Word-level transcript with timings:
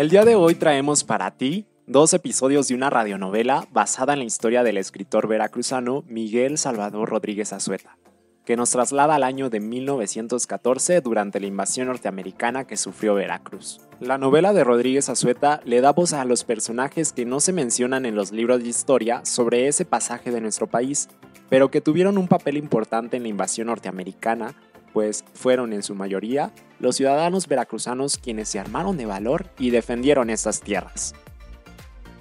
El 0.00 0.08
día 0.08 0.24
de 0.24 0.34
hoy 0.34 0.54
traemos 0.54 1.04
para 1.04 1.30
ti 1.32 1.66
dos 1.86 2.14
episodios 2.14 2.68
de 2.68 2.74
una 2.74 2.88
radionovela 2.88 3.68
basada 3.70 4.14
en 4.14 4.20
la 4.20 4.24
historia 4.24 4.62
del 4.62 4.78
escritor 4.78 5.28
veracruzano 5.28 6.04
Miguel 6.08 6.56
Salvador 6.56 7.10
Rodríguez 7.10 7.52
Azueta, 7.52 7.98
que 8.46 8.56
nos 8.56 8.70
traslada 8.70 9.16
al 9.16 9.24
año 9.24 9.50
de 9.50 9.60
1914 9.60 11.02
durante 11.02 11.38
la 11.38 11.48
invasión 11.48 11.88
norteamericana 11.88 12.66
que 12.66 12.78
sufrió 12.78 13.14
Veracruz. 13.14 13.82
La 14.00 14.16
novela 14.16 14.54
de 14.54 14.64
Rodríguez 14.64 15.10
Azueta 15.10 15.60
le 15.66 15.82
da 15.82 15.92
voz 15.92 16.14
a 16.14 16.24
los 16.24 16.44
personajes 16.44 17.12
que 17.12 17.26
no 17.26 17.38
se 17.40 17.52
mencionan 17.52 18.06
en 18.06 18.14
los 18.14 18.32
libros 18.32 18.62
de 18.62 18.70
historia 18.70 19.20
sobre 19.26 19.68
ese 19.68 19.84
pasaje 19.84 20.30
de 20.30 20.40
nuestro 20.40 20.66
país, 20.66 21.10
pero 21.50 21.70
que 21.70 21.82
tuvieron 21.82 22.16
un 22.16 22.26
papel 22.26 22.56
importante 22.56 23.18
en 23.18 23.24
la 23.24 23.28
invasión 23.28 23.66
norteamericana 23.66 24.54
pues 24.92 25.24
fueron 25.34 25.72
en 25.72 25.82
su 25.82 25.94
mayoría 25.94 26.52
los 26.78 26.96
ciudadanos 26.96 27.46
veracruzanos 27.46 28.18
quienes 28.18 28.48
se 28.48 28.58
armaron 28.58 28.96
de 28.96 29.06
valor 29.06 29.46
y 29.58 29.70
defendieron 29.70 30.30
estas 30.30 30.60
tierras. 30.60 31.14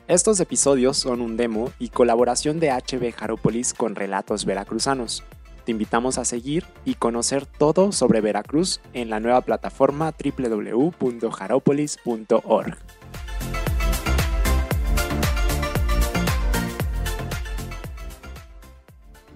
Estos 0.07 0.39
episodios 0.39 0.97
son 0.97 1.21
un 1.21 1.37
demo 1.37 1.71
y 1.77 1.89
colaboración 1.89 2.59
de 2.59 2.71
HB 2.71 3.13
Jarópolis 3.13 3.75
con 3.75 3.93
Relatos 3.95 4.43
Veracruzanos. 4.43 5.23
Te 5.65 5.71
invitamos 5.71 6.17
a 6.17 6.25
seguir 6.25 6.65
y 6.83 6.95
conocer 6.95 7.45
todo 7.45 7.91
sobre 7.91 8.19
Veracruz 8.19 8.81
en 8.93 9.11
la 9.11 9.19
nueva 9.19 9.41
plataforma 9.41 10.11
www.jaropolis.org. 10.11 12.77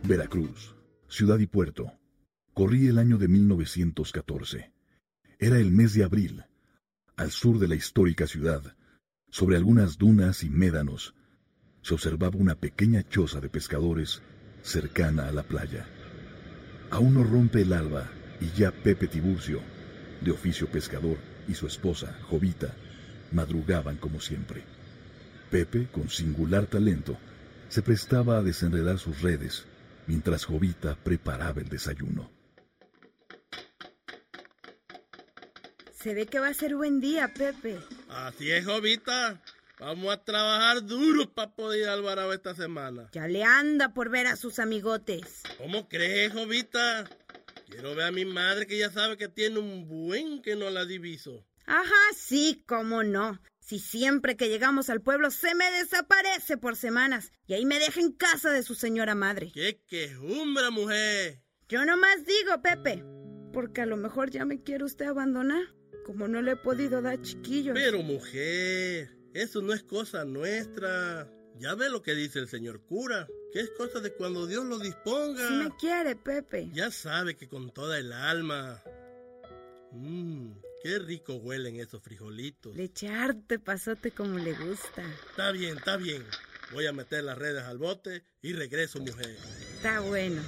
Veracruz, 0.02 0.76
ciudad 1.08 1.38
y 1.38 1.46
puerto, 1.46 1.94
Corrí 2.54 2.86
el 2.86 3.00
año 3.00 3.18
de 3.18 3.28
1914. 3.28 4.72
Era 5.40 5.58
el 5.58 5.72
mes 5.72 5.96
de 5.96 6.04
abril. 6.04 6.44
Al 7.16 7.32
sur 7.32 7.58
de 7.58 7.68
la 7.68 7.74
histórica 7.74 8.28
ciudad, 8.28 8.76
sobre 9.32 9.58
algunas 9.58 9.98
dunas 9.98 10.44
y 10.44 10.52
médanos, 10.52 11.16
se 11.82 11.96
observaba 11.96 12.38
una 12.38 12.54
pequeña 12.54 13.02
choza 13.10 13.42
de 13.42 13.50
pescadores 13.50 14.22
cercana 14.62 15.28
a 15.28 15.32
la 15.32 15.42
playa. 15.42 15.88
Aún 16.92 17.16
no 17.16 17.24
rompe 17.24 17.62
el 17.62 17.74
alba 17.74 18.12
y 18.40 18.56
ya 18.56 18.72
Pepe 18.72 19.08
Tiburcio, 19.08 19.60
de 20.22 20.30
oficio 20.30 20.70
pescador, 20.70 21.18
y 21.48 21.56
su 21.56 21.66
esposa, 21.66 22.20
Jovita, 22.30 22.76
madrugaban 23.32 23.98
como 23.98 24.20
siempre. 24.20 24.64
Pepe, 25.50 25.88
con 25.92 26.08
singular 26.08 26.68
talento, 26.68 27.18
se 27.68 27.82
prestaba 27.82 28.38
a 28.38 28.44
desenredar 28.44 29.00
sus 29.00 29.24
redes, 29.24 29.66
mientras 30.06 30.46
Jovita 30.46 30.96
preparaba 31.04 31.60
el 31.60 31.68
desayuno. 31.68 32.33
Se 36.04 36.14
ve 36.14 36.26
que 36.26 36.38
va 36.38 36.50
a 36.50 36.54
ser 36.54 36.76
buen 36.76 37.00
día, 37.00 37.34
Pepe. 37.34 37.80
Así 38.10 38.52
es, 38.52 38.66
Jovita. 38.66 39.42
Vamos 39.80 40.14
a 40.14 40.22
trabajar 40.22 40.86
duro 40.86 41.34
para 41.34 41.56
poder 41.56 41.84
ir 41.84 41.88
al 41.88 42.34
esta 42.34 42.54
semana. 42.54 43.10
Ya 43.14 43.30
le 43.30 43.46
anda 43.46 43.94
por 43.94 44.10
ver 44.10 44.28
a 44.28 44.36
sus 44.36 44.60
amigotes. 44.60 45.44
¿Cómo 45.58 45.88
crees, 45.88 46.34
Jovita? 46.34 47.10
Quiero 47.70 47.96
ver 47.96 48.08
a 48.08 48.12
mi 48.12 48.26
madre 48.26 48.68
que 48.68 48.78
ya 48.78 48.92
sabe 48.92 49.16
que 49.16 49.30
tiene 49.30 49.60
un 49.60 49.88
buen 49.88 50.42
que 50.42 50.58
no 50.58 50.70
la 50.70 50.84
diviso. 50.84 51.46
Ajá, 51.68 52.14
sí, 52.14 52.66
cómo 52.68 53.04
no. 53.04 53.40
Si 53.60 53.80
siempre 53.80 54.36
que 54.36 54.50
llegamos 54.50 54.90
al 54.90 55.00
pueblo 55.00 55.32
se 55.32 55.56
me 55.56 55.72
desaparece 55.72 56.58
por 56.58 56.76
semanas 56.76 57.32
y 57.48 57.54
ahí 57.54 57.66
me 57.66 57.80
deja 57.80 58.02
en 58.02 58.12
casa 58.12 58.52
de 58.52 58.64
su 58.64 58.76
señora 58.76 59.16
madre. 59.16 59.54
¡Qué 59.54 59.80
quejumbra, 59.88 60.70
mujer! 60.70 61.40
Yo 61.70 61.86
nomás 61.86 62.26
digo, 62.26 62.62
Pepe, 62.62 63.06
porque 63.54 63.80
a 63.80 63.86
lo 63.86 63.96
mejor 63.96 64.32
ya 64.32 64.44
me 64.44 64.62
quiere 64.62 64.84
usted 64.84 65.06
abandonar 65.06 65.64
como 66.04 66.28
no 66.28 66.42
le 66.42 66.52
he 66.52 66.56
podido 66.56 67.02
dar 67.02 67.22
chiquillo. 67.22 67.74
Pero 67.74 68.02
mujer, 68.04 69.16
eso 69.34 69.62
no 69.62 69.74
es 69.74 69.84
cosa 69.84 70.26
nuestra. 70.26 71.30
Ya 71.60 71.76
ve 71.76 71.90
lo 71.90 72.02
que 72.02 72.16
dice 72.16 72.40
el 72.40 72.48
señor 72.48 72.82
cura, 72.86 73.28
que 73.52 73.60
es 73.60 73.70
cosa 73.72 74.00
de 74.00 74.14
cuando 74.14 74.48
Dios 74.48 74.66
lo 74.66 74.80
disponga. 74.80 75.48
Si 75.48 75.54
me 75.54 75.76
quiere, 75.78 76.16
Pepe. 76.16 76.70
Ya 76.74 76.92
sabe 76.92 77.36
que 77.36 77.48
con 77.48 77.72
toda 77.72 78.00
el 78.00 78.12
alma. 78.12 78.82
Mmm, 79.92 80.52
qué 80.82 80.98
rico 81.00 81.36
huelen 81.36 81.80
esos 81.80 82.02
frijolitos. 82.02 82.76
Le 82.76 82.86
echarte 82.86 83.60
pasote 83.60 84.12
como 84.12 84.40
le 84.40 84.54
gusta. 84.54 85.04
Está 85.30 85.52
bien, 85.52 85.78
está 85.78 85.98
bien. 85.98 86.26
Voy 86.72 86.88
a 86.88 86.94
meter 86.94 87.24
las 87.24 87.38
redes 87.38 87.64
al 87.64 87.78
bote 87.78 88.24
y 88.42 88.54
regreso, 88.54 89.00
mujer. 89.00 89.38
Está 89.76 90.00
bueno. 90.00 90.42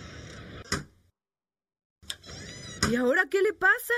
¿Y 2.90 2.96
ahora 2.96 3.26
qué 3.30 3.42
le 3.42 3.54
pasa? 3.54 3.94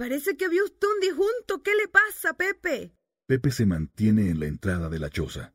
Parece 0.00 0.34
que 0.34 0.48
vio 0.48 0.64
usted 0.64 0.88
un 0.88 1.00
disjunto. 1.00 1.62
¿Qué 1.62 1.74
le 1.74 1.86
pasa, 1.86 2.32
Pepe? 2.32 2.96
Pepe 3.26 3.50
se 3.50 3.66
mantiene 3.66 4.30
en 4.30 4.40
la 4.40 4.46
entrada 4.46 4.88
de 4.88 4.98
la 4.98 5.10
choza. 5.10 5.52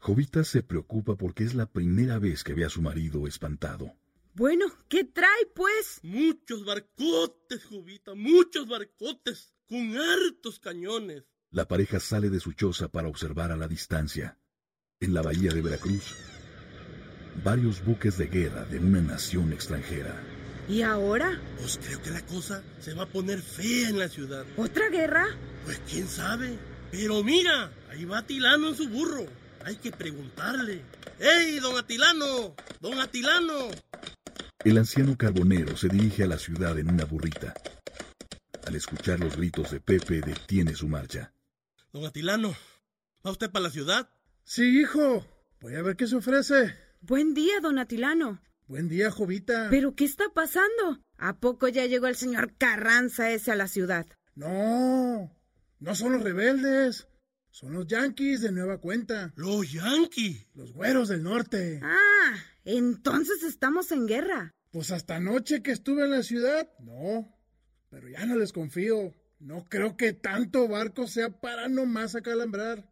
Jovita 0.00 0.44
se 0.44 0.62
preocupa 0.62 1.16
porque 1.16 1.44
es 1.44 1.54
la 1.54 1.64
primera 1.64 2.18
vez 2.18 2.44
que 2.44 2.52
ve 2.52 2.66
a 2.66 2.68
su 2.68 2.82
marido 2.82 3.26
espantado. 3.26 3.96
Bueno, 4.34 4.66
¿qué 4.90 5.04
trae, 5.04 5.46
pues? 5.54 6.00
Muchos 6.02 6.66
barcotes, 6.66 7.64
Jovita, 7.64 8.14
muchos 8.14 8.68
barcotes, 8.68 9.54
con 9.66 9.96
hartos 9.96 10.60
cañones. 10.60 11.24
La 11.50 11.66
pareja 11.66 12.00
sale 12.00 12.28
de 12.28 12.40
su 12.40 12.52
choza 12.52 12.88
para 12.88 13.08
observar 13.08 13.50
a 13.50 13.56
la 13.56 13.66
distancia. 13.66 14.38
En 15.00 15.14
la 15.14 15.22
bahía 15.22 15.54
de 15.54 15.62
Veracruz, 15.62 16.14
varios 17.42 17.82
buques 17.82 18.18
de 18.18 18.26
guerra 18.26 18.66
de 18.66 18.78
una 18.78 19.00
nación 19.00 19.54
extranjera. 19.54 20.33
¿Y 20.68 20.80
ahora? 20.82 21.40
Pues 21.58 21.78
creo 21.84 22.00
que 22.02 22.10
la 22.10 22.24
cosa 22.24 22.62
se 22.80 22.94
va 22.94 23.02
a 23.02 23.06
poner 23.06 23.42
fea 23.42 23.90
en 23.90 23.98
la 23.98 24.08
ciudad. 24.08 24.46
¿Otra 24.56 24.88
guerra? 24.88 25.26
Pues 25.64 25.80
quién 25.90 26.08
sabe. 26.08 26.58
Pero 26.90 27.22
mira, 27.22 27.70
ahí 27.90 28.04
va 28.04 28.18
Atilano 28.18 28.68
en 28.68 28.76
su 28.76 28.88
burro. 28.88 29.26
Hay 29.64 29.76
que 29.76 29.90
preguntarle. 29.90 30.82
¡Ey, 31.18 31.58
don 31.58 31.76
Atilano! 31.76 32.54
¡Don 32.80 32.98
Atilano! 32.98 33.70
El 34.64 34.78
anciano 34.78 35.16
carbonero 35.16 35.76
se 35.76 35.88
dirige 35.88 36.24
a 36.24 36.26
la 36.26 36.38
ciudad 36.38 36.78
en 36.78 36.90
una 36.90 37.04
burrita. 37.04 37.52
Al 38.66 38.74
escuchar 38.74 39.20
los 39.20 39.36
gritos 39.36 39.70
de 39.70 39.80
Pepe, 39.80 40.20
detiene 40.20 40.74
su 40.74 40.88
marcha. 40.88 41.32
Don 41.92 42.06
Atilano, 42.06 42.54
¿va 43.24 43.30
usted 43.30 43.50
para 43.50 43.64
la 43.64 43.70
ciudad? 43.70 44.08
Sí, 44.44 44.80
hijo. 44.80 45.26
Voy 45.60 45.74
a 45.76 45.82
ver 45.82 45.96
qué 45.96 46.06
se 46.06 46.16
ofrece. 46.16 46.74
Buen 47.00 47.34
día, 47.34 47.60
don 47.60 47.78
Atilano. 47.78 48.40
Buen 48.66 48.88
día, 48.88 49.10
Jovita. 49.10 49.68
¿Pero 49.68 49.94
qué 49.94 50.04
está 50.04 50.24
pasando? 50.32 51.02
¿A 51.18 51.36
poco 51.38 51.68
ya 51.68 51.84
llegó 51.84 52.06
el 52.06 52.16
señor 52.16 52.54
Carranza 52.56 53.30
ese 53.30 53.52
a 53.52 53.56
la 53.56 53.68
ciudad? 53.68 54.06
No, 54.34 55.30
no 55.80 55.94
son 55.94 56.12
los 56.12 56.22
rebeldes. 56.22 57.06
Son 57.50 57.74
los 57.74 57.86
yanquis 57.86 58.40
de 58.40 58.52
nueva 58.52 58.78
cuenta. 58.78 59.32
¿Los 59.36 59.70
yanquis? 59.70 60.46
Los 60.54 60.72
güeros 60.72 61.08
del 61.08 61.22
norte. 61.22 61.78
Ah, 61.82 62.34
entonces 62.64 63.42
estamos 63.42 63.92
en 63.92 64.06
guerra. 64.06 64.54
Pues 64.70 64.90
hasta 64.90 65.16
anoche 65.16 65.62
que 65.62 65.70
estuve 65.70 66.04
en 66.04 66.10
la 66.10 66.22
ciudad, 66.22 66.68
no. 66.80 67.32
Pero 67.90 68.08
ya 68.08 68.24
no 68.24 68.34
les 68.34 68.52
confío. 68.52 69.14
No 69.38 69.66
creo 69.68 69.96
que 69.96 70.14
tanto 70.14 70.66
barco 70.68 71.06
sea 71.06 71.28
para 71.40 71.68
nomás 71.68 72.14
acalambrar. 72.16 72.90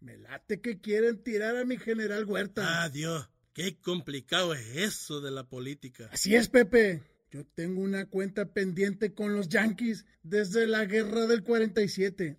Me 0.00 0.18
late 0.18 0.60
que 0.60 0.80
quieren 0.80 1.22
tirar 1.24 1.56
a 1.56 1.64
mi 1.64 1.78
general 1.78 2.26
Huerta. 2.26 2.82
Adiós. 2.82 3.30
Qué 3.54 3.76
complicado 3.80 4.52
es 4.52 4.76
eso 4.76 5.20
de 5.20 5.30
la 5.30 5.44
política. 5.44 6.10
Así 6.12 6.34
es, 6.34 6.48
Pepe. 6.48 7.02
Yo 7.30 7.44
tengo 7.54 7.82
una 7.82 8.06
cuenta 8.06 8.52
pendiente 8.52 9.14
con 9.14 9.32
los 9.32 9.48
Yankees 9.48 10.06
desde 10.24 10.66
la 10.66 10.84
guerra 10.86 11.26
del 11.26 11.44
47. 11.44 12.36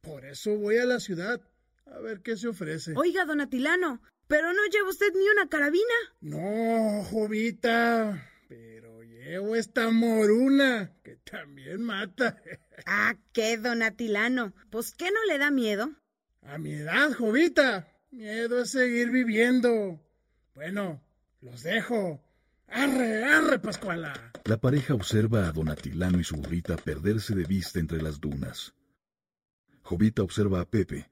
Por 0.00 0.24
eso 0.24 0.56
voy 0.56 0.78
a 0.78 0.84
la 0.84 0.98
ciudad 0.98 1.40
a 1.86 2.00
ver 2.00 2.22
qué 2.22 2.36
se 2.36 2.48
ofrece. 2.48 2.92
Oiga, 2.96 3.24
don 3.24 3.40
Atilano, 3.40 4.02
¿pero 4.26 4.52
no 4.52 4.66
lleva 4.66 4.90
usted 4.90 5.12
ni 5.14 5.28
una 5.28 5.48
carabina? 5.48 5.94
No, 6.20 7.04
Jovita, 7.04 8.28
pero 8.48 9.04
llevo 9.04 9.54
esta 9.54 9.90
moruna 9.90 10.92
que 11.04 11.16
también 11.18 11.82
mata. 11.82 12.36
ah, 12.86 13.14
¿qué, 13.32 13.58
don 13.58 13.84
Atilano? 13.84 14.54
¿Pues 14.70 14.92
qué 14.92 15.12
no 15.12 15.24
le 15.26 15.38
da 15.38 15.52
miedo? 15.52 15.94
A 16.42 16.58
mi 16.58 16.72
edad, 16.72 17.12
Jovita, 17.12 17.92
miedo 18.10 18.62
es 18.62 18.70
seguir 18.70 19.10
viviendo. 19.10 20.00
Bueno, 20.58 21.00
los 21.40 21.62
dejo. 21.62 22.20
¡Arre, 22.66 23.22
arre, 23.22 23.60
Pascuala! 23.60 24.32
La 24.44 24.56
pareja 24.56 24.92
observa 24.92 25.46
a 25.46 25.52
Don 25.52 25.68
Atilano 25.68 26.18
y 26.18 26.24
su 26.24 26.34
burrita 26.34 26.76
perderse 26.76 27.36
de 27.36 27.44
vista 27.44 27.78
entre 27.78 28.02
las 28.02 28.20
dunas. 28.20 28.74
Jovita 29.82 30.24
observa 30.24 30.60
a 30.60 30.64
Pepe 30.64 31.08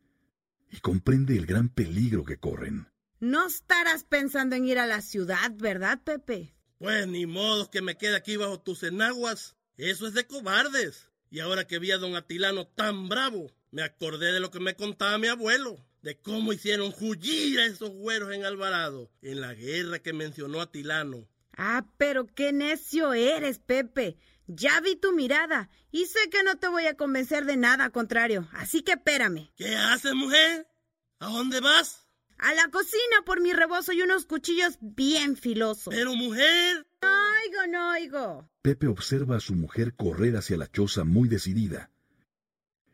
y 0.72 0.80
comprende 0.80 1.36
el 1.36 1.46
gran 1.46 1.68
peligro 1.68 2.24
que 2.24 2.38
corren. 2.38 2.88
No 3.20 3.46
estarás 3.46 4.02
pensando 4.02 4.56
en 4.56 4.66
ir 4.66 4.80
a 4.80 4.86
la 4.86 5.00
ciudad, 5.00 5.52
¿verdad, 5.54 6.00
Pepe? 6.02 6.52
Pues 6.78 7.06
ni 7.06 7.26
modo 7.26 7.70
que 7.70 7.82
me 7.82 7.96
quede 7.96 8.16
aquí 8.16 8.36
bajo 8.36 8.58
tus 8.58 8.82
enaguas. 8.82 9.54
Eso 9.76 10.08
es 10.08 10.14
de 10.14 10.26
cobardes. 10.26 11.12
Y 11.30 11.38
ahora 11.38 11.68
que 11.68 11.78
vi 11.78 11.92
a 11.92 11.98
don 11.98 12.16
Atilano 12.16 12.66
tan 12.66 13.08
bravo, 13.08 13.52
me 13.70 13.84
acordé 13.84 14.32
de 14.32 14.40
lo 14.40 14.50
que 14.50 14.58
me 14.58 14.74
contaba 14.74 15.18
mi 15.18 15.28
abuelo 15.28 15.86
de 16.06 16.16
cómo 16.16 16.52
hicieron 16.52 16.94
huyir 17.00 17.58
a 17.58 17.66
esos 17.66 17.90
güeros 17.90 18.32
en 18.32 18.44
Alvarado 18.44 19.10
en 19.22 19.40
la 19.40 19.54
guerra 19.54 19.98
que 19.98 20.12
mencionó 20.12 20.60
Atilano. 20.60 21.26
Ah, 21.56 21.84
pero 21.98 22.28
qué 22.28 22.52
necio 22.52 23.12
eres, 23.12 23.58
Pepe. 23.58 24.16
Ya 24.46 24.80
vi 24.80 24.94
tu 24.94 25.12
mirada 25.12 25.68
y 25.90 26.06
sé 26.06 26.30
que 26.30 26.44
no 26.44 26.58
te 26.58 26.68
voy 26.68 26.86
a 26.86 26.96
convencer 26.96 27.44
de 27.44 27.56
nada 27.56 27.90
contrario, 27.90 28.48
así 28.52 28.82
que 28.82 28.92
espérame. 28.92 29.50
¿Qué 29.56 29.74
haces, 29.74 30.14
mujer? 30.14 30.68
¿A 31.18 31.26
dónde 31.26 31.58
vas? 31.58 32.06
A 32.38 32.54
la 32.54 32.68
cocina 32.70 33.22
por 33.24 33.40
mi 33.40 33.52
rebozo 33.52 33.92
y 33.92 34.02
unos 34.02 34.26
cuchillos 34.26 34.78
bien 34.80 35.36
filosos. 35.36 35.92
Pero, 35.92 36.14
mujer. 36.14 36.86
No 37.02 37.08
oigo, 37.08 37.66
no 37.72 37.90
oigo. 37.94 38.48
Pepe 38.62 38.86
observa 38.86 39.38
a 39.38 39.40
su 39.40 39.56
mujer 39.56 39.96
correr 39.96 40.36
hacia 40.36 40.56
la 40.56 40.70
choza 40.70 41.02
muy 41.02 41.28
decidida. 41.28 41.90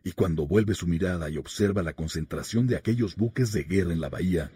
Y 0.04 0.12
cuando 0.12 0.46
vuelve 0.46 0.75
su 0.75 0.87
mirada 0.87 1.31
y 1.31 1.37
observa 1.37 1.82
la 1.82 1.93
concentración 1.93 2.66
de 2.66 2.76
aquellos 2.76 3.16
buques 3.16 3.52
de 3.52 3.64
guerra 3.64 3.93
en 3.93 4.00
la 4.00 4.08
bahía, 4.08 4.50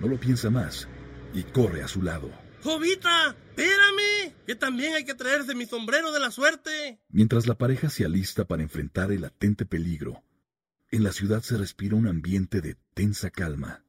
no 0.00 0.08
lo 0.08 0.18
piensa 0.18 0.50
más 0.50 0.88
y 1.34 1.42
corre 1.42 1.82
a 1.82 1.88
su 1.88 2.02
lado. 2.02 2.30
¡Jovita! 2.62 3.36
¡Espérame! 3.48 4.34
Que 4.46 4.54
también 4.54 4.94
hay 4.94 5.04
que 5.04 5.14
traerse 5.14 5.54
mi 5.54 5.66
sombrero 5.66 6.12
de 6.12 6.20
la 6.20 6.30
suerte. 6.30 7.00
Mientras 7.08 7.46
la 7.46 7.56
pareja 7.56 7.90
se 7.90 8.04
alista 8.04 8.46
para 8.46 8.62
enfrentar 8.62 9.12
el 9.12 9.22
latente 9.22 9.66
peligro, 9.66 10.22
en 10.90 11.04
la 11.04 11.12
ciudad 11.12 11.42
se 11.42 11.56
respira 11.56 11.96
un 11.96 12.06
ambiente 12.06 12.60
de 12.60 12.76
tensa 12.94 13.30
calma. 13.30 13.84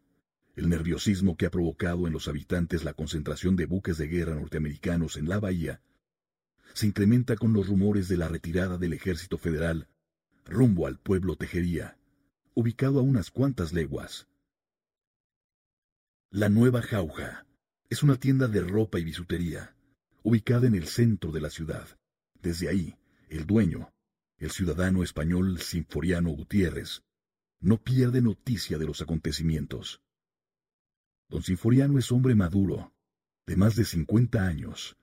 El 0.55 0.69
nerviosismo 0.69 1.37
que 1.37 1.45
ha 1.45 1.51
provocado 1.51 2.07
en 2.07 2.13
los 2.13 2.27
habitantes 2.27 2.83
la 2.83 2.93
concentración 2.93 3.55
de 3.55 3.65
buques 3.65 3.97
de 3.97 4.07
guerra 4.07 4.35
norteamericanos 4.35 5.17
en 5.17 5.29
la 5.29 5.39
bahía 5.39 5.81
se 6.73 6.87
incrementa 6.87 7.35
con 7.35 7.53
los 7.53 7.67
rumores 7.67 8.07
de 8.07 8.17
la 8.17 8.27
retirada 8.27 8.77
del 8.77 8.93
ejército 8.93 9.37
federal 9.37 9.87
rumbo 10.45 10.87
al 10.87 10.99
pueblo 10.99 11.35
Tejería, 11.35 11.97
ubicado 12.53 12.99
a 12.99 13.03
unas 13.03 13.31
cuantas 13.31 13.73
leguas. 13.73 14.27
La 16.29 16.49
Nueva 16.49 16.81
Jauja 16.81 17.45
es 17.89 18.03
una 18.03 18.15
tienda 18.15 18.47
de 18.47 18.61
ropa 18.61 18.99
y 18.99 19.03
bisutería, 19.03 19.75
ubicada 20.23 20.67
en 20.67 20.75
el 20.75 20.87
centro 20.87 21.31
de 21.31 21.41
la 21.41 21.49
ciudad. 21.49 21.87
Desde 22.41 22.69
ahí, 22.69 22.95
el 23.29 23.45
dueño, 23.45 23.91
el 24.37 24.51
ciudadano 24.51 25.03
español 25.03 25.59
Sinforiano 25.59 26.29
Gutiérrez, 26.29 27.03
no 27.59 27.77
pierde 27.77 28.21
noticia 28.21 28.77
de 28.77 28.85
los 28.85 29.01
acontecimientos. 29.01 30.01
Don 31.29 31.43
Sinforiano 31.43 31.99
es 31.99 32.11
hombre 32.11 32.33
maduro, 32.33 32.93
de 33.45 33.55
más 33.55 33.75
de 33.75 33.85
50 33.85 34.45
años. 34.45 34.97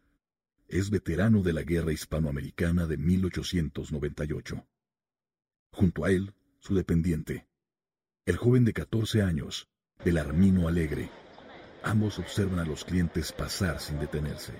Es 0.67 0.91
veterano 0.91 1.43
de 1.43 1.53
la 1.53 1.63
Guerra 1.63 1.93
Hispanoamericana 1.93 2.87
de 2.87 2.97
1898. 2.97 4.67
Junto 5.73 6.05
a 6.05 6.11
él, 6.11 6.35
su 6.59 6.75
dependiente, 6.75 7.47
el 8.27 8.37
joven 8.37 8.65
de 8.65 8.73
14 8.73 9.23
años, 9.23 9.69
Belarmino 10.05 10.69
Alegre. 10.69 11.11
Ambos 11.83 12.19
observan 12.19 12.59
a 12.59 12.65
los 12.65 12.85
clientes 12.85 13.33
pasar 13.33 13.81
sin 13.81 13.99
detenerse. 13.99 14.53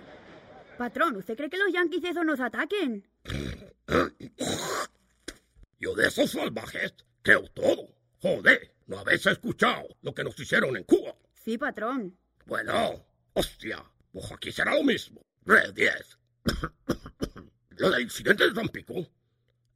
Patrón, 0.79 1.17
¿usted 1.17 1.37
cree 1.37 1.51
que 1.51 1.59
los 1.59 1.73
yanquis 1.73 2.05
esos 2.05 2.25
nos 2.25 2.41
ataquen? 2.41 3.07
Yo 5.79 5.95
de 5.95 6.07
esos 6.07 6.31
salvajes 6.31 6.95
creo 7.23 7.43
todo. 7.51 7.89
Joder, 8.23 8.75
¿no 8.87 8.99
habéis 8.99 9.27
escuchado 9.27 9.87
lo 10.03 10.15
que 10.15 10.25
nos 10.25 10.39
hicieron 10.41 10.77
en 10.77 10.85
Cuba? 10.85 11.15
Sí, 11.35 11.59
patrón. 11.59 12.17
Bueno, 12.47 13.05
hostia, 13.35 13.85
pues 14.13 14.33
aquí 14.33 14.51
será 14.51 14.75
lo 14.75 14.83
mismo. 14.83 15.21
Red 15.45 15.75
10. 15.75 16.19
lo 17.77 17.91
del 17.91 18.03
incidente 18.03 18.45
de 18.45 18.55
Tampico, 18.55 19.07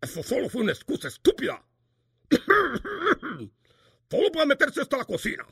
eso 0.03 0.23
solo 0.23 0.49
fue 0.49 0.63
una 0.63 0.73
excusa 0.73 1.09
estúpida. 1.09 1.65
Todo 4.09 4.33
para 4.33 4.47
meterse 4.47 4.83
hasta 4.83 4.99
la 4.99 5.05
cocina. 5.05 5.47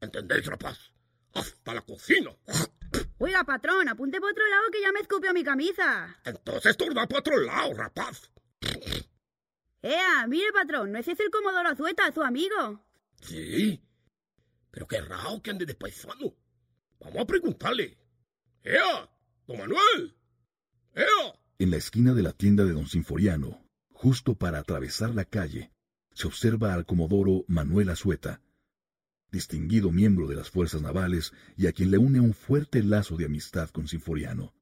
¿Entendéis, 0.00 0.44
rapaz? 0.46 0.78
Hasta 1.32 1.74
la 1.74 1.80
cocina. 1.80 2.30
Oiga, 3.18 3.44
patrón, 3.44 3.88
apunte 3.88 4.20
por 4.20 4.32
otro 4.32 4.46
lado 4.48 4.70
que 4.70 4.80
ya 4.80 4.92
me 4.92 5.00
escupió 5.00 5.32
mi 5.32 5.42
camisa. 5.44 6.20
Entonces 6.24 6.76
turna 6.76 7.06
para 7.06 7.20
otro 7.20 7.38
lado, 7.38 7.72
rapaz. 7.74 8.30
Ea, 9.80 10.26
mire, 10.26 10.52
patrón, 10.52 10.92
¿no 10.92 10.98
es 10.98 11.08
ese 11.08 11.22
el 11.22 11.30
Comodoro 11.30 11.68
Azueta, 11.68 12.10
su 12.12 12.22
amigo? 12.22 12.84
Sí. 13.20 13.80
Pero 14.70 14.88
qué 14.88 15.00
raro 15.00 15.40
que 15.40 15.50
ande 15.50 15.66
de 15.66 15.74
paisano. 15.74 16.34
Vamos 16.98 17.18
a 17.22 17.26
preguntarle. 17.26 17.96
¡Ea! 18.62 19.08
¡Don 19.46 19.58
Manuel! 19.58 20.16
¡Ea! 20.94 21.40
En 21.58 21.70
la 21.70 21.76
esquina 21.76 22.12
de 22.12 22.22
la 22.22 22.32
tienda 22.32 22.64
de 22.64 22.72
don 22.72 22.86
Sinforiano, 22.86 23.63
justo 24.04 24.34
para 24.34 24.58
atravesar 24.58 25.14
la 25.14 25.24
calle, 25.24 25.70
se 26.12 26.26
observa 26.26 26.74
al 26.74 26.84
comodoro 26.84 27.46
Manuel 27.48 27.88
Azueta, 27.88 28.42
distinguido 29.32 29.90
miembro 29.90 30.28
de 30.28 30.36
las 30.36 30.50
fuerzas 30.50 30.82
navales 30.82 31.32
y 31.56 31.68
a 31.68 31.72
quien 31.72 31.90
le 31.90 31.96
une 31.96 32.20
un 32.20 32.34
fuerte 32.34 32.82
lazo 32.82 33.16
de 33.16 33.24
amistad 33.24 33.70
con 33.70 33.88
Sinforiano. 33.88 34.52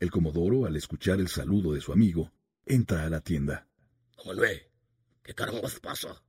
El 0.00 0.10
comodoro, 0.10 0.64
al 0.64 0.74
escuchar 0.74 1.20
el 1.20 1.28
saludo 1.28 1.74
de 1.74 1.82
su 1.82 1.92
amigo, 1.92 2.32
entra 2.64 3.04
a 3.04 3.10
la 3.10 3.20
tienda. 3.20 3.68
Manuel, 4.24 4.70
¿qué 5.22 5.34
carambas 5.34 5.78
pasa? 5.78 6.24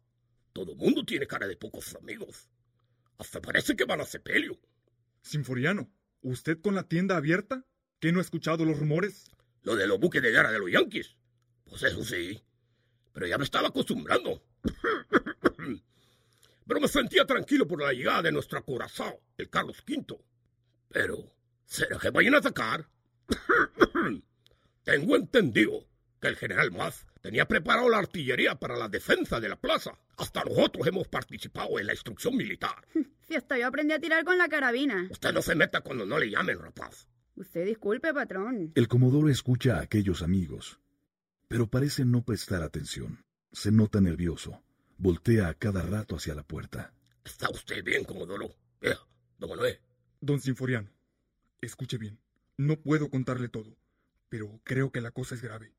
Todo 0.52 0.76
mundo 0.76 1.06
tiene 1.06 1.28
cara 1.28 1.48
de 1.48 1.56
pocos 1.56 1.96
amigos. 1.96 2.50
Hasta 3.20 3.40
parece 3.40 3.78
que 3.78 3.86
van 3.86 4.02
a 4.02 4.06
sepelio. 4.06 4.60
Sinforiano, 5.22 5.90
¿usted 6.22 6.60
con 6.60 6.76
la 6.76 6.90
tienda 6.90 7.16
abierta? 7.16 7.66
¿Qué 8.02 8.12
no 8.12 8.20
ha 8.20 8.22
escuchado 8.22 8.66
los 8.66 8.78
rumores? 8.78 9.32
Lo 9.64 9.78
de 9.78 9.88
los 9.88 9.98
buques 9.98 10.22
de 10.22 10.32
guerra 10.32 10.52
de 10.52 10.60
los 10.60 10.70
yanquis. 10.70 11.16
Pues 11.66 11.84
eso 11.84 12.04
sí. 12.04 12.42
Pero 13.14 13.28
ya 13.28 13.38
me 13.38 13.44
estaba 13.44 13.68
acostumbrando. 13.70 14.42
Pero 16.68 16.80
me 16.80 16.88
sentía 16.88 17.26
tranquilo 17.26 17.68
por 17.68 17.82
la 17.82 17.94
llegada 17.94 18.24
de 18.24 18.32
nuestro 18.32 18.58
acorazado, 18.60 19.20
el 19.38 19.50
Carlos 19.50 19.84
V. 19.88 20.18
Pero, 20.90 21.32
¿será 21.66 22.00
que 22.00 22.10
vayan 22.10 22.36
a 22.36 22.40
atacar? 22.40 22.88
Tengo 24.84 25.16
entendido 25.16 25.88
que 26.20 26.28
el 26.28 26.36
general 26.36 26.72
Maz 26.72 27.06
tenía 27.22 27.48
preparado 27.48 27.90
la 27.90 28.00
artillería 28.00 28.56
para 28.56 28.78
la 28.78 28.88
defensa 28.88 29.40
de 29.40 29.50
la 29.50 29.56
plaza. 29.56 29.98
Hasta 30.18 30.44
nosotros 30.44 30.88
hemos 30.88 31.08
participado 31.08 31.80
en 31.80 31.88
la 31.88 31.94
instrucción 31.94 32.36
militar. 32.36 32.76
Si 33.26 33.34
hasta 33.34 33.58
yo 33.58 33.66
aprendí 33.66 33.92
a 33.92 34.00
tirar 34.00 34.24
con 34.24 34.38
la 34.38 34.48
carabina. 34.48 35.08
Usted 35.10 35.34
no 35.34 35.42
se 35.42 35.56
meta 35.56 35.82
cuando 35.82 36.06
no 36.06 36.20
le 36.20 36.30
llamen, 36.30 36.60
rapaz. 36.60 37.08
Usted 37.36 37.66
disculpe, 37.66 38.14
patrón. 38.14 38.72
El 38.76 38.88
comodoro 38.88 39.30
escucha 39.30 39.78
a 39.78 39.82
aquellos 39.82 40.22
amigos, 40.22 40.80
pero 41.48 41.68
parece 41.68 42.06
no 42.06 42.24
prestar 42.24 42.64
atención. 42.64 43.24
Se 43.52 43.72
nota 43.72 44.02
nervioso. 44.02 44.62
Voltea 44.98 45.50
a 45.50 45.54
cada 45.54 45.82
rato 45.82 46.16
hacia 46.16 46.36
la 46.36 46.44
puerta. 46.44 46.94
¿Está 47.24 47.50
usted 47.50 47.84
bien, 47.84 48.04
Comodoro? 48.04 48.56
Vea, 48.82 48.98
don 49.38 49.50
Manuel. 49.50 49.80
Don 50.22 50.40
Sinforiano, 50.40 50.90
escuche 51.62 51.98
bien. 51.98 52.20
No 52.58 52.78
puedo 52.78 53.10
contarle 53.10 53.50
todo, 53.50 53.78
pero 54.30 54.62
creo 54.64 54.92
que 54.92 55.02
la 55.02 55.12
cosa 55.12 55.36
es 55.36 55.42
grave. 55.42 55.76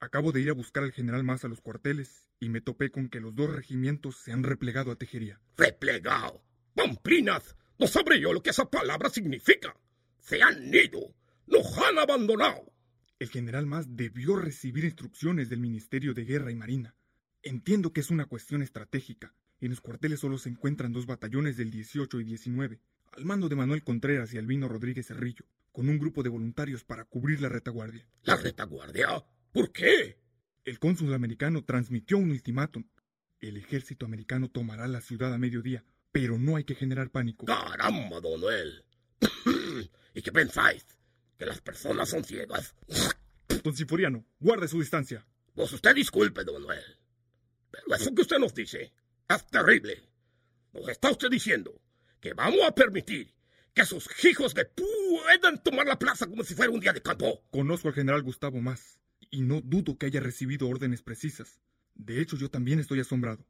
Acabo 0.00 0.32
de 0.32 0.40
ir 0.40 0.50
a 0.50 0.54
buscar 0.54 0.82
al 0.82 0.92
general 0.92 1.24
Más 1.24 1.44
a 1.44 1.48
los 1.48 1.60
cuarteles 1.60 2.26
y 2.40 2.48
me 2.48 2.60
topé 2.60 2.90
con 2.90 3.08
que 3.08 3.20
los 3.20 3.34
dos 3.34 3.50
regimientos 3.50 4.16
se 4.16 4.32
han 4.32 4.42
replegado 4.42 4.90
a 4.90 4.96
Tejería. 4.96 5.40
¡Replegado! 5.56 6.42
¡Pamplinas! 6.74 7.56
No 7.78 7.86
sabré 7.86 8.20
yo 8.20 8.32
lo 8.32 8.42
que 8.42 8.50
esa 8.50 8.70
palabra 8.70 9.08
significa. 9.08 9.76
Se 10.18 10.42
han 10.42 10.74
ido. 10.74 11.14
Nos 11.46 11.78
han 11.78 11.98
abandonado. 11.98 12.73
El 13.18 13.28
general 13.28 13.66
Más 13.66 13.96
debió 13.96 14.36
recibir 14.36 14.84
instrucciones 14.84 15.48
del 15.48 15.60
Ministerio 15.60 16.14
de 16.14 16.24
Guerra 16.24 16.50
y 16.50 16.56
Marina. 16.56 16.96
Entiendo 17.42 17.92
que 17.92 18.00
es 18.00 18.10
una 18.10 18.26
cuestión 18.26 18.60
estratégica. 18.62 19.34
En 19.60 19.70
los 19.70 19.80
cuarteles 19.80 20.20
solo 20.20 20.36
se 20.38 20.48
encuentran 20.48 20.92
dos 20.92 21.06
batallones 21.06 21.56
del 21.56 21.70
18 21.70 22.20
y 22.20 22.24
19, 22.24 22.80
al 23.12 23.24
mando 23.24 23.48
de 23.48 23.56
Manuel 23.56 23.84
Contreras 23.84 24.34
y 24.34 24.38
Albino 24.38 24.68
Rodríguez 24.68 25.06
Cerrillo, 25.06 25.44
con 25.70 25.88
un 25.88 25.98
grupo 25.98 26.22
de 26.22 26.28
voluntarios 26.28 26.84
para 26.84 27.04
cubrir 27.04 27.40
la 27.40 27.48
retaguardia. 27.48 28.08
¿La 28.22 28.36
retaguardia? 28.36 29.24
¿Por 29.52 29.70
qué? 29.72 30.18
El 30.64 30.78
cónsul 30.78 31.14
americano 31.14 31.62
transmitió 31.64 32.18
un 32.18 32.30
ultimátum. 32.30 32.84
El 33.40 33.56
ejército 33.56 34.06
americano 34.06 34.50
tomará 34.50 34.88
la 34.88 35.00
ciudad 35.00 35.32
a 35.32 35.38
mediodía, 35.38 35.84
pero 36.10 36.38
no 36.38 36.56
hay 36.56 36.64
que 36.64 36.74
generar 36.74 37.10
pánico. 37.10 37.46
¡Caramba, 37.46 38.20
don 38.20 38.40
Noel! 38.40 38.84
¿Y 40.14 40.22
qué 40.22 40.32
pensáis? 40.32 40.86
¿Que 41.38 41.46
las 41.46 41.60
personas 41.60 42.08
son 42.08 42.24
ciegas? 42.24 42.74
Don 43.62 43.76
Sinforiano, 43.76 44.24
guarde 44.38 44.68
su 44.68 44.80
distancia. 44.80 45.26
Pues 45.54 45.72
usted 45.72 45.94
disculpe, 45.94 46.44
don 46.44 46.62
Noel. 46.62 46.98
Pero 47.70 47.94
eso 47.94 48.14
que 48.14 48.22
usted 48.22 48.38
nos 48.38 48.54
dice 48.54 48.92
es 49.28 49.46
terrible. 49.48 50.08
Nos 50.72 50.88
está 50.88 51.10
usted 51.10 51.30
diciendo 51.30 51.80
que 52.20 52.34
vamos 52.34 52.60
a 52.66 52.74
permitir 52.74 53.34
que 53.72 53.82
esos 53.82 54.08
hijos 54.24 54.54
de 54.54 54.64
puedan 54.64 55.62
tomar 55.62 55.86
la 55.86 55.98
plaza 55.98 56.26
como 56.26 56.44
si 56.44 56.54
fuera 56.54 56.72
un 56.72 56.80
día 56.80 56.92
de 56.92 57.02
campo. 57.02 57.42
Conozco 57.50 57.88
al 57.88 57.94
general 57.94 58.22
Gustavo 58.22 58.60
Más 58.60 59.00
y 59.30 59.42
no 59.42 59.60
dudo 59.60 59.98
que 59.98 60.06
haya 60.06 60.20
recibido 60.20 60.68
órdenes 60.68 61.02
precisas. 61.02 61.60
De 61.94 62.20
hecho, 62.20 62.36
yo 62.36 62.50
también 62.50 62.78
estoy 62.78 63.00
asombrado. 63.00 63.44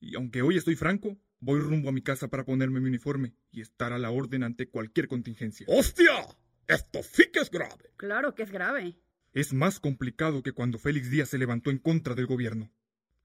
Y 0.00 0.14
aunque 0.16 0.42
hoy 0.42 0.56
estoy 0.56 0.76
franco, 0.76 1.16
voy 1.40 1.60
rumbo 1.60 1.88
a 1.88 1.92
mi 1.92 2.02
casa 2.02 2.28
para 2.28 2.44
ponerme 2.44 2.80
mi 2.80 2.88
uniforme 2.88 3.34
y 3.50 3.60
estar 3.60 3.92
a 3.92 3.98
la 3.98 4.10
orden 4.10 4.42
ante 4.42 4.68
cualquier 4.68 5.08
contingencia. 5.08 5.66
¡Hostia! 5.68 6.26
Esto 6.68 7.02
sí 7.02 7.30
que 7.32 7.40
es 7.40 7.50
grave. 7.50 7.90
Claro 7.96 8.34
que 8.34 8.42
es 8.42 8.50
grave. 8.50 8.96
Es 9.32 9.52
más 9.52 9.80
complicado 9.80 10.42
que 10.42 10.52
cuando 10.52 10.78
Félix 10.78 11.10
Díaz 11.10 11.28
se 11.28 11.38
levantó 11.38 11.70
en 11.70 11.78
contra 11.78 12.14
del 12.14 12.26
gobierno. 12.26 12.70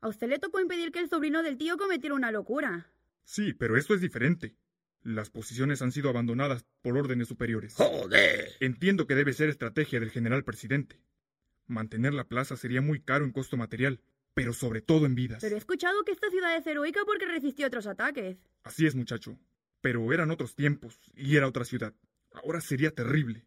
A 0.01 0.07
usted 0.07 0.27
le 0.27 0.39
tocó 0.39 0.59
impedir 0.59 0.91
que 0.91 0.99
el 0.99 1.09
sobrino 1.09 1.41
del 1.43 1.57
tío 1.57 1.77
cometiera 1.77 2.15
una 2.15 2.31
locura. 2.31 2.87
Sí, 3.23 3.53
pero 3.53 3.77
eso 3.77 3.93
es 3.93 4.01
diferente. 4.01 4.55
Las 5.03 5.29
posiciones 5.29 5.81
han 5.81 5.91
sido 5.91 6.09
abandonadas 6.09 6.65
por 6.81 6.97
órdenes 6.97 7.27
superiores. 7.27 7.75
¡Joder! 7.75 8.49
Entiendo 8.59 9.07
que 9.07 9.15
debe 9.15 9.33
ser 9.33 9.49
estrategia 9.49 9.99
del 9.99 10.11
general 10.11 10.43
presidente. 10.43 10.99
Mantener 11.65 12.13
la 12.13 12.25
plaza 12.27 12.57
sería 12.57 12.81
muy 12.81 13.01
caro 13.01 13.25
en 13.25 13.31
costo 13.31 13.57
material, 13.57 14.01
pero 14.33 14.53
sobre 14.53 14.81
todo 14.81 15.05
en 15.05 15.15
vidas. 15.15 15.39
Pero 15.41 15.55
he 15.55 15.59
escuchado 15.59 16.03
que 16.03 16.11
esta 16.11 16.29
ciudad 16.29 16.55
es 16.55 16.67
heroica 16.67 17.01
porque 17.05 17.25
resistió 17.25 17.67
otros 17.67 17.87
ataques. 17.87 18.37
Así 18.63 18.85
es, 18.85 18.95
muchacho. 18.95 19.39
Pero 19.81 20.11
eran 20.13 20.29
otros 20.29 20.55
tiempos 20.55 20.99
y 21.15 21.37
era 21.37 21.47
otra 21.47 21.65
ciudad. 21.65 21.93
Ahora 22.31 22.61
sería 22.61 22.91
terrible. 22.91 23.45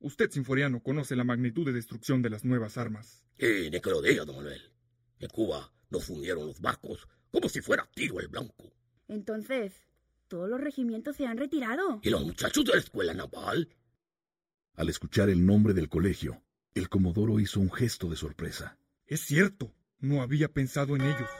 Usted, 0.00 0.30
Sinforiano, 0.30 0.82
conoce 0.82 1.16
la 1.16 1.24
magnitud 1.24 1.64
de 1.64 1.72
destrucción 1.72 2.20
de 2.22 2.30
las 2.30 2.44
nuevas 2.44 2.76
armas. 2.76 3.24
Y 3.38 3.70
ni 3.70 3.80
que 3.80 3.90
lo 3.90 4.02
diga, 4.02 4.24
don 4.24 4.36
Manuel. 4.36 4.60
En 5.18 5.28
Cuba 5.28 5.72
nos 5.90 6.04
fundieron 6.04 6.46
los 6.46 6.60
barcos 6.60 7.08
como 7.30 7.48
si 7.48 7.60
fuera 7.60 7.88
tiro 7.94 8.20
el 8.20 8.28
blanco. 8.28 8.72
Entonces, 9.08 9.72
¿todos 10.28 10.48
los 10.48 10.60
regimientos 10.60 11.16
se 11.16 11.26
han 11.26 11.36
retirado? 11.36 12.00
¿Y 12.02 12.10
los 12.10 12.24
muchachos 12.24 12.64
de 12.64 12.72
la 12.74 12.78
escuela 12.78 13.14
naval? 13.14 13.74
Al 14.74 14.88
escuchar 14.88 15.30
el 15.30 15.44
nombre 15.44 15.74
del 15.74 15.88
colegio, 15.88 16.42
el 16.74 16.88
comodoro 16.88 17.40
hizo 17.40 17.60
un 17.60 17.72
gesto 17.72 18.08
de 18.08 18.16
sorpresa. 18.16 18.78
Es 19.06 19.20
cierto, 19.20 19.72
no 19.98 20.22
había 20.22 20.48
pensado 20.48 20.96
en 20.96 21.02
ellos. 21.02 21.30